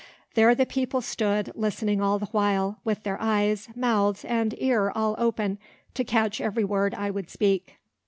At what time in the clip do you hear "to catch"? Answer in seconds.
5.93-6.41